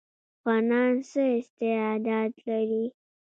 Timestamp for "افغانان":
0.39-0.93